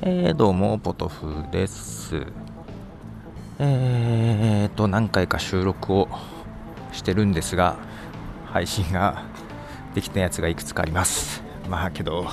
[0.00, 2.22] えー、どうも、ポトフです。
[3.58, 6.08] えーと、何回か収録を
[6.92, 7.74] してるんですが、
[8.46, 9.24] 配信が
[9.96, 11.42] できたやつがいくつかあります。
[11.68, 12.26] まあけど、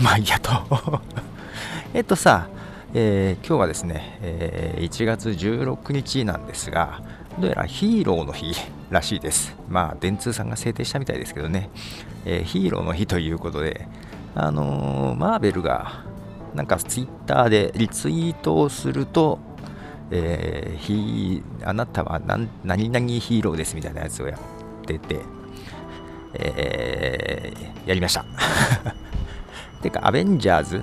[0.00, 0.50] まあいいやと
[1.92, 2.48] えっとさ、
[2.94, 7.02] えー、今日はですね、えー、1月16日なんですが、
[7.38, 8.54] どうやらヒーローの日
[8.88, 9.54] らしいです。
[9.68, 11.68] まあ、電通さんが制定したみたいですけどね、
[12.24, 13.86] えー、ヒーローの日ということで、
[14.34, 16.07] あのマーベルが
[16.54, 19.38] なんかツイッターでリツイートをすると、
[20.10, 25.20] えー、ひあなたは何何々ヒーローですみたいなやつをやってて、
[26.34, 28.24] えー、やりました。
[29.82, 30.82] てか、アベンジャーズ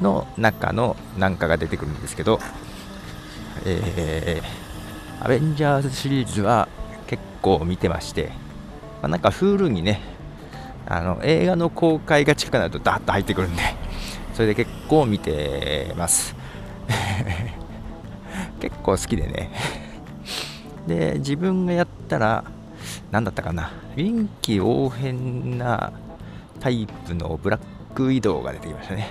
[0.00, 2.40] の中のなんかが出てくるんですけど、
[3.64, 6.68] えー、アベンジャーズシリーズは
[7.06, 8.30] 結構見てまして、
[9.02, 10.00] まあ、なんか Hulu にね、
[10.86, 13.62] あの映画の公開が近くなるとダーッと入ってくるんで、
[14.34, 16.34] それで結構見てます。
[18.60, 19.50] 結構好きでね。
[20.86, 22.44] で自分がやったら
[23.10, 23.72] 何だったかな。
[23.96, 25.92] 臨機応変な
[26.60, 27.60] タイプのブラッ
[27.94, 29.08] クウィドウが出てきましたね。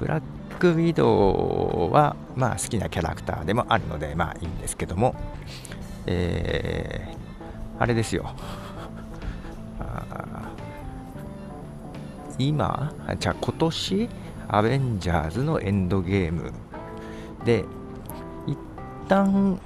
[0.00, 0.22] ブラッ
[0.58, 5.14] クウィドウはまあ好きなキャラクターでもあるのでまあいいんですけども。
[6.06, 8.32] えー、あれですよ。
[12.40, 14.08] 今じゃあ今年
[14.48, 16.52] アベンジャーズのエンドゲーム。
[17.44, 17.64] で
[18.46, 18.58] 一
[19.08, 19.60] 旦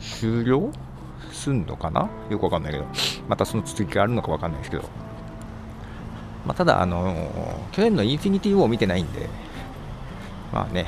[0.00, 0.72] 終了
[1.30, 2.10] すんのかな？
[2.28, 2.84] よくわかんないけど。
[3.28, 4.82] またその続きがあるのかわかんないですけど。
[6.44, 7.14] まあ、ただあの
[7.72, 9.28] 去年のインフィニティ・ウォーを見てないんで。
[10.52, 10.86] まあね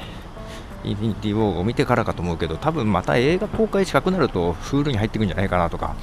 [0.84, 5.96] インフィニティ・ウォーを見てからかと思うけど多分また映画公開近くなるとフールに入ってくるんじゃないかなとか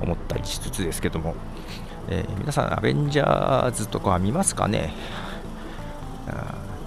[0.00, 1.34] 思ったりしつつですけども、
[2.08, 4.92] えー、皆さんアベンジャーズとかは見ますかね？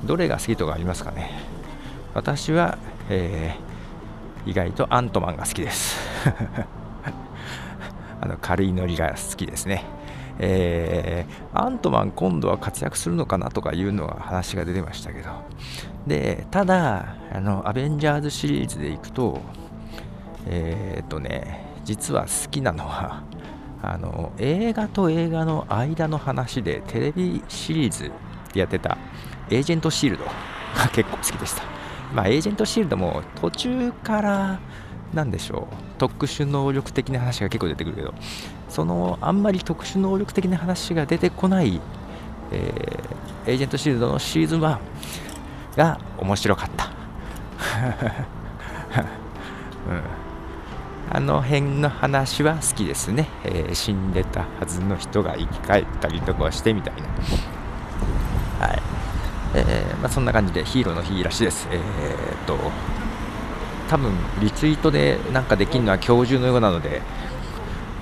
[0.06, 1.32] どれが好きとかありますかね？
[2.14, 2.78] 私は、
[3.10, 5.98] えー、意外とアントマンが好きです。
[8.22, 9.84] あの軽いノリが好きですね。
[10.40, 15.30] えー、アントマン今度は活躍するのかなとかいうのは話が出てましたけど。
[16.08, 19.42] でただあのアベンジャーズシリーズでいくと
[20.48, 23.22] えー、っとね実は好きなのは
[23.82, 28.12] あの映画と映画の間の話でテレビシリーズ
[28.54, 28.98] やってた
[29.50, 30.32] エージェントシールドが
[30.92, 31.64] 結構好きでした。
[32.14, 34.60] まあ、エージェントシールドも途中から
[35.14, 38.14] なんでしょう特殊能力的な話が結構出てくるけど
[38.68, 41.82] そのあんまり特殊能力的な話が出てこない、
[42.52, 44.80] えー、エージェントシールドのシーズン1
[45.78, 46.90] が面白かった、
[49.90, 50.04] うん、
[51.12, 57.08] あの辺の話は好きですね、えー、死んでたはずの人が生き返ったりとかしてみたいな
[58.68, 58.82] はい
[59.56, 61.68] えー、まあ、そんな感じでヒーローの日らしいです。
[61.72, 62.56] えー、っと
[63.90, 67.02] 多分リツイートでなんかできるのは今日中のようなので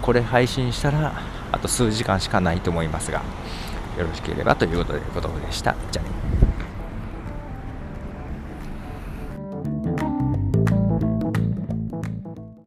[0.01, 1.13] これ配信したら
[1.53, 3.19] あと数時間しかないと思いますが
[3.97, 5.75] よろしければということでことでした。
[5.91, 6.36] じゃあね